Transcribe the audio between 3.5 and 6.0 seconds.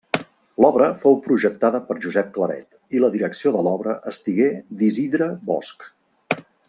de l'obra estigué d'Isidre Bosch.